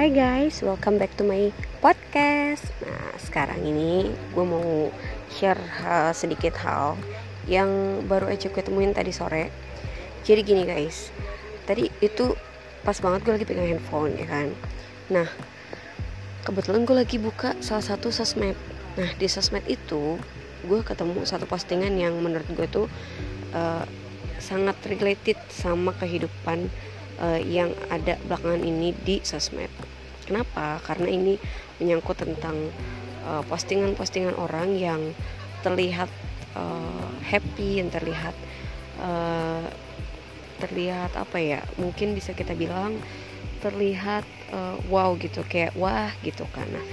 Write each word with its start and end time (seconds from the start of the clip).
Hai 0.00 0.08
guys, 0.08 0.64
welcome 0.64 0.96
back 0.96 1.12
to 1.20 1.28
my 1.28 1.52
podcast. 1.84 2.64
Nah, 2.80 3.12
sekarang 3.20 3.60
ini 3.68 4.08
gue 4.32 4.44
mau 4.48 4.88
share 5.28 5.60
uh, 5.84 6.08
sedikit 6.16 6.56
hal 6.56 6.96
yang 7.44 7.68
baru 8.08 8.32
aja 8.32 8.48
gue 8.48 8.64
temuin 8.64 8.96
tadi 8.96 9.12
sore. 9.12 9.52
Jadi 10.24 10.40
gini 10.40 10.64
guys, 10.64 11.12
tadi 11.68 11.92
itu 12.00 12.32
pas 12.80 12.96
banget 12.96 13.28
gue 13.28 13.32
lagi 13.36 13.44
pegang 13.44 13.76
handphone 13.76 14.16
ya 14.16 14.24
kan. 14.24 14.48
Nah, 15.12 15.28
kebetulan 16.48 16.88
gue 16.88 16.96
lagi 16.96 17.20
buka 17.20 17.60
salah 17.60 17.84
satu 17.84 18.08
sosmed. 18.08 18.56
Nah, 18.96 19.12
di 19.20 19.28
sosmed 19.28 19.68
itu 19.68 20.16
gue 20.64 20.80
ketemu 20.80 21.28
satu 21.28 21.44
postingan 21.44 21.92
yang 22.00 22.16
menurut 22.24 22.48
gue 22.56 22.64
tuh 22.72 22.88
uh, 23.52 23.84
sangat 24.40 24.80
related 24.88 25.36
sama 25.52 25.92
kehidupan 25.92 26.72
uh, 27.20 27.40
yang 27.40 27.70
ada 27.92 28.16
belakangan 28.26 28.64
ini 28.64 28.96
di 29.04 29.20
sosmed. 29.22 29.70
Kenapa? 30.26 30.80
Karena 30.82 31.08
ini 31.10 31.36
menyangkut 31.78 32.22
tentang 32.22 32.56
uh, 33.26 33.42
postingan-postingan 33.46 34.34
orang 34.38 34.74
yang 34.78 35.00
terlihat 35.60 36.08
uh, 36.56 37.10
happy, 37.26 37.82
yang 37.82 37.92
terlihat 37.92 38.34
uh, 39.02 39.64
terlihat 40.60 41.12
apa 41.16 41.38
ya? 41.40 41.60
Mungkin 41.80 42.16
bisa 42.16 42.32
kita 42.36 42.54
bilang 42.54 43.00
terlihat 43.60 44.24
uh, 44.54 44.76
wow 44.88 45.12
gitu, 45.20 45.44
kayak 45.44 45.76
wah 45.76 46.12
gitu 46.24 46.48
kan. 46.54 46.68
Nah, 46.72 46.84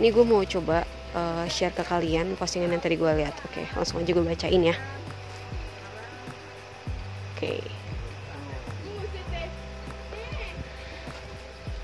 ini 0.00 0.08
gue 0.08 0.24
mau 0.24 0.40
coba 0.44 0.88
uh, 1.12 1.44
share 1.50 1.74
ke 1.74 1.84
kalian 1.84 2.38
postingan 2.38 2.72
yang 2.72 2.82
tadi 2.82 2.96
gue 2.96 3.12
lihat. 3.20 3.34
Oke, 3.44 3.66
langsung 3.76 4.00
aja 4.00 4.10
gue 4.12 4.24
bacain 4.24 4.62
ya. 4.62 4.76
Oke. 7.36 7.77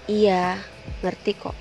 Iya, 0.04 0.60
ngerti 1.00 1.32
kok. 1.32 1.56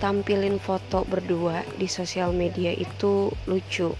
Tampilin 0.00 0.56
foto 0.56 1.04
berdua 1.04 1.60
di 1.76 1.84
sosial 1.84 2.32
media 2.32 2.72
itu 2.72 3.28
lucu. 3.44 3.92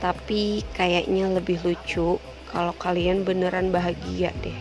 Tapi 0.00 0.64
kayaknya 0.72 1.28
lebih 1.36 1.60
lucu 1.60 2.16
kalau 2.48 2.72
kalian 2.80 3.28
beneran 3.28 3.68
bahagia 3.68 4.32
deh. 4.40 4.56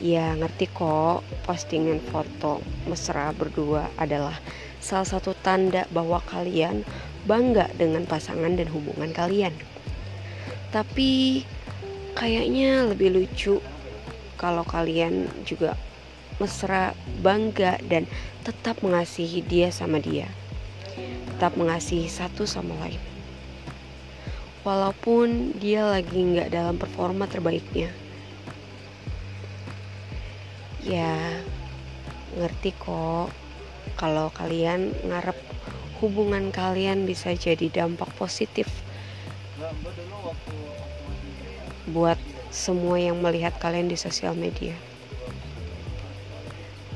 Ya, 0.00 0.32
ngerti 0.32 0.72
kok. 0.72 1.28
Postingan 1.44 2.00
foto 2.08 2.64
mesra 2.88 3.28
berdua 3.36 3.92
adalah 4.00 4.40
salah 4.80 5.04
satu 5.04 5.36
tanda 5.36 5.84
bahwa 5.92 6.24
kalian 6.24 6.88
bangga 7.28 7.68
dengan 7.76 8.08
pasangan 8.08 8.56
dan 8.56 8.72
hubungan 8.72 9.12
kalian. 9.12 9.52
Tapi 10.72 11.44
kayaknya 12.16 12.88
lebih 12.88 13.12
lucu 13.12 13.60
kalau 14.40 14.64
kalian 14.64 15.28
juga 15.44 15.76
mesra, 16.38 16.94
bangga, 17.22 17.82
dan 17.86 18.06
tetap 18.46 18.80
mengasihi 18.82 19.42
dia 19.42 19.68
sama 19.74 19.98
dia. 19.98 20.30
Tetap 21.34 21.58
mengasihi 21.58 22.06
satu 22.06 22.46
sama 22.46 22.74
lain. 22.82 23.02
Walaupun 24.62 25.54
dia 25.58 25.86
lagi 25.86 26.18
nggak 26.18 26.50
dalam 26.50 26.78
performa 26.78 27.26
terbaiknya. 27.30 27.90
Ya, 30.82 31.14
ngerti 32.38 32.74
kok 32.78 33.30
kalau 33.98 34.30
kalian 34.30 34.94
ngarep 35.04 35.36
hubungan 35.98 36.54
kalian 36.54 37.02
bisa 37.02 37.34
jadi 37.34 37.66
dampak 37.66 38.14
positif 38.14 38.70
buat 41.90 42.20
semua 42.54 43.02
yang 43.02 43.18
melihat 43.18 43.58
kalian 43.58 43.90
di 43.90 43.98
sosial 43.98 44.38
media 44.38 44.76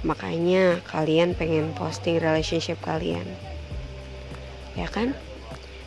makanya 0.03 0.83
kalian 0.91 1.34
pengen 1.39 1.70
posting 1.78 2.18
relationship 2.18 2.79
kalian. 2.83 3.27
Ya 4.74 4.90
kan? 4.90 5.14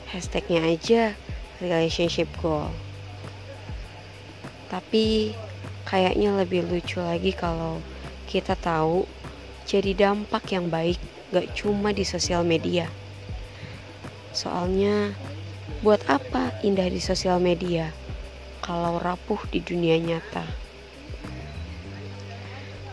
Hashtagnya 0.07 0.63
aja 0.63 1.19
relationship 1.59 2.31
goal. 2.39 2.71
Tapi 4.71 5.35
kayaknya 5.83 6.31
lebih 6.39 6.63
lucu 6.67 7.03
lagi 7.03 7.35
kalau 7.35 7.83
kita 8.25 8.55
tahu 8.55 9.03
jadi 9.67 9.93
dampak 9.93 10.47
yang 10.55 10.71
baik 10.71 10.97
gak 11.35 11.51
cuma 11.51 11.91
di 11.91 12.07
sosial 12.07 12.47
media. 12.47 12.87
Soalnya 14.31 15.11
buat 15.83 15.99
apa 16.07 16.55
indah 16.63 16.87
di 16.87 17.03
sosial 17.03 17.43
media 17.43 17.91
kalau 18.63 18.97
rapuh 18.97 19.39
di 19.51 19.59
dunia 19.61 19.99
nyata 19.99 20.64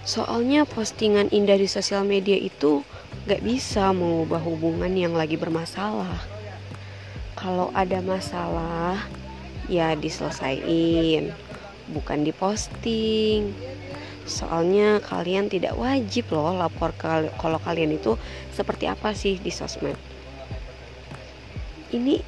Soalnya 0.03 0.67
postingan 0.67 1.31
indah 1.31 1.55
di 1.55 1.71
sosial 1.71 2.03
media 2.03 2.35
itu 2.35 2.83
gak 3.31 3.39
bisa 3.39 3.95
mengubah 3.95 4.43
hubungan 4.43 4.91
yang 4.91 5.15
lagi 5.15 5.39
bermasalah. 5.39 6.19
Kalau 7.39 7.71
ada 7.71 8.03
masalah, 8.03 8.99
ya 9.71 9.95
diselesaikan, 9.95 11.31
bukan 11.95 12.27
diposting. 12.27 13.55
Soalnya 14.27 14.99
kalian 14.99 15.47
tidak 15.47 15.79
wajib 15.79 16.35
loh 16.35 16.51
lapor 16.51 16.91
ke 16.99 17.31
kalau 17.39 17.63
kalian 17.63 17.95
itu 17.95 18.19
seperti 18.51 18.91
apa 18.91 19.15
sih 19.15 19.39
di 19.39 19.55
sosmed. 19.55 19.95
Ini 21.95 22.19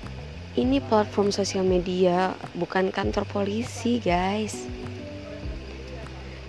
ini 0.55 0.79
platform 0.79 1.35
sosial 1.35 1.67
media, 1.67 2.39
bukan 2.55 2.95
kantor 2.95 3.27
polisi, 3.27 3.99
guys 3.99 4.84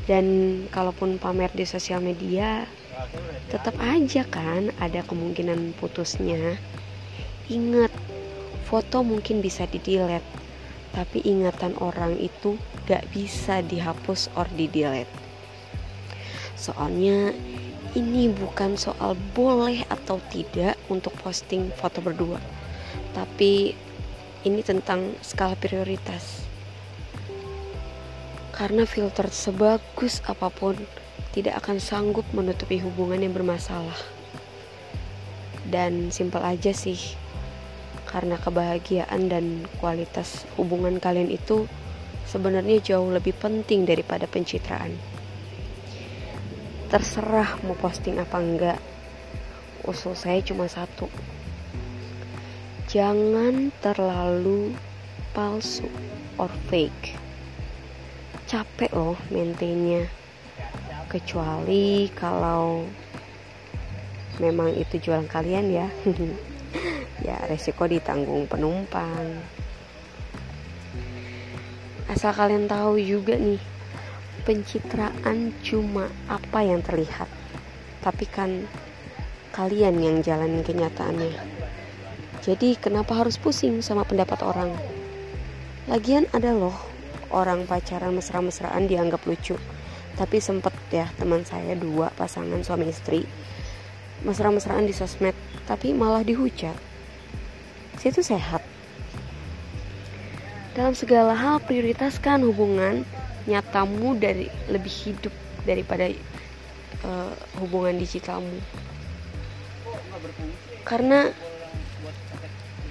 dan 0.05 0.25
kalaupun 0.69 1.17
pamer 1.17 1.49
di 1.53 1.65
sosial 1.65 2.01
media 2.01 2.69
tetap 3.49 3.75
aja 3.81 4.23
kan 4.25 4.71
ada 4.79 5.03
kemungkinan 5.03 5.75
putusnya. 5.77 6.57
Ingat 7.45 7.93
foto 8.65 9.05
mungkin 9.05 9.45
bisa 9.45 9.69
di 9.69 9.77
delete 9.77 10.25
tapi 10.95 11.19
ingatan 11.27 11.75
orang 11.83 12.15
itu 12.17 12.55
gak 12.87 13.03
bisa 13.11 13.59
dihapus 13.59 14.31
or 14.39 14.47
di 14.55 14.71
delete 14.71 15.11
soalnya 16.55 17.35
ini 17.93 18.31
bukan 18.31 18.79
soal 18.79 19.13
boleh 19.35 19.83
atau 19.91 20.23
tidak 20.31 20.79
untuk 20.87 21.11
posting 21.19 21.69
foto 21.75 21.99
berdua 21.99 22.39
tapi 23.11 23.75
ini 24.47 24.61
tentang 24.63 25.13
skala 25.19 25.59
prioritas 25.59 26.47
karena 28.55 28.87
filter 28.87 29.27
sebagus 29.27 30.23
apa 30.23 30.47
pun 30.47 30.79
tidak 31.35 31.59
akan 31.59 31.75
sanggup 31.83 32.23
menutupi 32.31 32.79
hubungan 32.79 33.19
yang 33.19 33.35
bermasalah. 33.35 33.99
Dan 35.67 36.07
simpel 36.07 36.39
aja 36.39 36.71
sih, 36.71 37.19
karena 38.07 38.39
kebahagiaan 38.39 39.27
dan 39.27 39.67
kualitas 39.83 40.47
hubungan 40.55 41.03
kalian 41.03 41.27
itu 41.35 41.67
sebenarnya 42.23 42.79
jauh 42.79 43.11
lebih 43.11 43.35
penting 43.35 43.83
daripada 43.83 44.23
pencitraan. 44.23 44.95
Terserah 46.87 47.59
mau 47.67 47.75
posting 47.75 48.23
apa 48.23 48.39
enggak, 48.39 48.79
usul 49.83 50.15
saya 50.15 50.39
cuma 50.39 50.71
satu. 50.71 51.11
Jangan 52.87 53.75
terlalu 53.83 54.71
palsu 55.35 55.91
or 56.39 56.47
fake 56.71 57.24
capek 58.55 58.95
loh 58.95 59.19
maintainnya. 59.27 60.07
Kecuali 61.11 62.07
kalau 62.15 62.87
memang 64.39 64.71
itu 64.79 64.95
jualan 64.95 65.27
kalian 65.27 65.67
ya. 65.67 65.87
Ya 67.23 67.39
resiko 67.47 67.87
ditanggung 67.87 68.45
penumpang. 68.51 69.39
Asal 72.11 72.35
kalian 72.35 72.67
tahu 72.67 72.99
juga 72.99 73.39
nih 73.39 73.57
pencitraan 74.43 75.55
cuma 75.63 76.11
apa 76.27 76.59
yang 76.61 76.83
terlihat. 76.83 77.31
Tapi 78.03 78.27
kan 78.27 78.67
kalian 79.55 80.03
yang 80.03 80.17
jalan 80.21 80.59
kenyataannya. 80.61 81.39
Jadi 82.43 82.75
kenapa 82.77 83.15
harus 83.23 83.39
pusing 83.39 83.79
sama 83.79 84.03
pendapat 84.03 84.43
orang? 84.43 84.75
Lagian 85.87 86.27
ada 86.35 86.51
loh 86.51 86.94
orang 87.35 87.67
pacaran 87.67 88.15
mesra-mesraan 88.15 88.87
dianggap 88.87 89.19
lucu. 89.27 89.59
Tapi 90.15 90.39
sempet 90.39 90.71
ya 90.95 91.11
teman 91.19 91.43
saya 91.43 91.75
dua 91.75 92.07
pasangan 92.15 92.63
suami 92.63 92.87
istri 92.87 93.27
mesra-mesraan 94.23 94.87
di 94.87 94.95
sosmed 94.95 95.35
tapi 95.67 95.91
malah 95.91 96.23
dihujat. 96.23 96.77
Situ 97.99 98.23
sehat. 98.23 98.63
Dalam 100.71 100.95
segala 100.95 101.35
hal 101.35 101.59
prioritaskan 101.63 102.43
hubungan 102.47 103.03
nyatamu 103.47 104.15
dari 104.15 104.47
lebih 104.71 104.91
hidup 104.91 105.31
daripada 105.63 106.11
uh, 107.03 107.33
hubungan 107.59 107.95
digitalmu. 107.99 108.59
Karena 110.83 111.31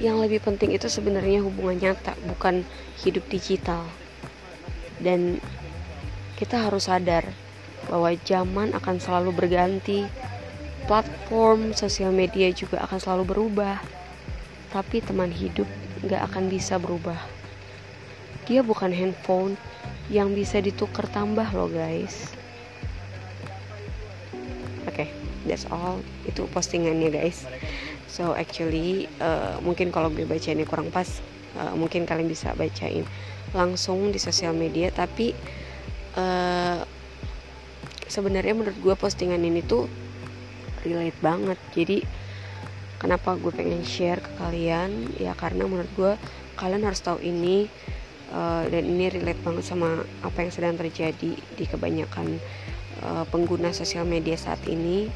yang 0.02 0.18
lebih 0.18 0.42
penting 0.42 0.74
itu 0.74 0.90
sebenarnya 0.90 1.44
hubungan 1.44 1.78
nyata 1.78 2.18
bukan 2.26 2.66
hidup 3.04 3.22
digital 3.30 3.86
dan 5.02 5.42
kita 6.34 6.66
harus 6.66 6.90
sadar 6.90 7.26
bahwa 7.86 8.10
zaman 8.26 8.74
akan 8.74 8.96
selalu 8.98 9.30
berganti. 9.34 10.06
Platform 10.84 11.72
sosial 11.72 12.12
media 12.12 12.52
juga 12.52 12.84
akan 12.84 12.98
selalu 13.00 13.24
berubah. 13.24 13.80
Tapi 14.68 15.00
teman 15.00 15.32
hidup 15.32 15.64
nggak 16.04 16.22
akan 16.28 16.52
bisa 16.52 16.76
berubah. 16.76 17.16
Dia 18.44 18.60
bukan 18.60 18.92
handphone 18.92 19.56
yang 20.12 20.36
bisa 20.36 20.60
ditukar 20.60 21.08
tambah 21.08 21.48
loh 21.56 21.72
guys. 21.72 22.36
Oke 24.84 25.08
okay, 25.08 25.08
that's 25.48 25.64
all. 25.72 26.04
Itu 26.28 26.44
postingannya 26.52 27.08
guys. 27.08 27.48
So 28.04 28.36
actually 28.36 29.08
uh, 29.24 29.56
mungkin 29.64 29.88
kalau 29.88 30.12
gue 30.12 30.28
ini 30.28 30.68
kurang 30.68 30.92
pas 30.92 31.08
uh, 31.58 31.74
mungkin 31.74 32.06
kalian 32.06 32.30
bisa 32.30 32.52
bacain 32.54 33.06
langsung 33.54 34.10
di 34.10 34.18
sosial 34.18 34.54
media 34.54 34.90
tapi 34.90 35.30
uh, 36.18 36.82
sebenarnya 38.08 38.54
menurut 38.54 38.78
gue 38.78 38.94
postingan 38.94 39.42
ini 39.42 39.64
tuh 39.64 39.90
relate 40.84 41.18
banget. 41.18 41.58
Jadi 41.74 41.98
kenapa 43.00 43.34
gue 43.34 43.50
pengen 43.50 43.82
share 43.82 44.20
ke 44.20 44.30
kalian? 44.38 45.10
Ya 45.18 45.32
karena 45.34 45.66
menurut 45.66 45.90
gue 45.96 46.12
kalian 46.54 46.86
harus 46.86 47.02
tahu 47.02 47.18
ini 47.24 47.66
uh, 48.30 48.68
dan 48.70 48.84
ini 48.86 49.10
relate 49.10 49.40
banget 49.42 49.64
sama 49.66 50.04
apa 50.22 50.38
yang 50.44 50.52
sedang 50.54 50.76
terjadi 50.78 51.32
di 51.34 51.64
kebanyakan 51.66 52.38
uh, 53.02 53.24
pengguna 53.28 53.74
sosial 53.74 54.06
media 54.06 54.38
saat 54.38 54.62
ini. 54.70 55.10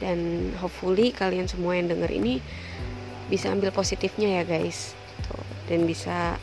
Dan 0.00 0.50
hopefully 0.56 1.12
kalian 1.12 1.44
semua 1.44 1.76
yang 1.76 1.92
denger 1.92 2.08
ini 2.08 2.40
bisa 3.28 3.52
ambil 3.52 3.70
positifnya 3.70 4.40
ya 4.40 4.44
guys 4.48 4.98
dan 5.70 5.86
bisa 5.86 6.34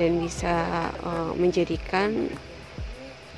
dan 0.00 0.18
bisa 0.18 0.90
uh, 1.04 1.30
menjadikan 1.36 2.32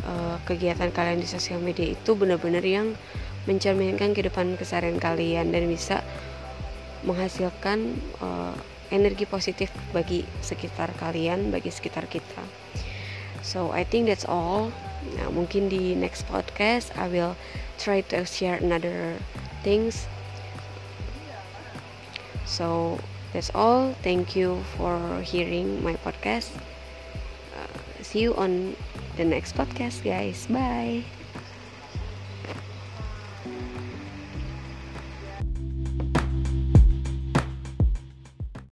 uh, 0.07 0.39
kegiatan 0.49 0.89
kalian 0.95 1.21
di 1.21 1.29
sosial 1.29 1.61
media 1.61 1.93
itu 1.93 2.17
benar-benar 2.17 2.65
yang 2.65 2.97
mencerminkan 3.45 4.17
kehidupan 4.17 4.57
keseharian 4.57 4.97
kalian 4.97 5.53
dan 5.53 5.69
bisa 5.69 6.01
menghasilkan 7.05 7.99
uh, 8.23 8.57
energi 8.91 9.27
positif 9.27 9.71
bagi 9.91 10.23
sekitar 10.43 10.95
kalian, 10.99 11.51
bagi 11.51 11.71
sekitar 11.71 12.07
kita. 12.07 12.43
So 13.47 13.71
I 13.71 13.87
think 13.87 14.11
that's 14.11 14.27
all. 14.27 14.75
Nah, 15.15 15.31
mungkin 15.31 15.71
di 15.71 15.95
next 15.95 16.27
podcast 16.27 16.91
I 16.99 17.07
will 17.07 17.39
try 17.79 18.03
to 18.11 18.27
share 18.27 18.59
another 18.59 19.23
things. 19.63 20.11
So 22.43 22.99
that's 23.37 23.53
all. 23.55 23.93
Thank 24.01 24.33
you 24.35 24.65
for 24.81 25.21
hearing 25.21 25.85
my 25.85 25.93
podcast. 26.01 26.49
Uh, 27.53 27.69
see 28.01 28.25
you 28.25 28.33
on 28.35 28.75
the 29.21 29.29
next 29.29 29.53
podcast, 29.53 30.01
guys. 30.01 30.49
Bye. 30.49 31.05